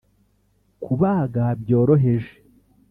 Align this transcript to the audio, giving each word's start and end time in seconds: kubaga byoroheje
kubaga 0.83 1.45
byoroheje 1.61 2.33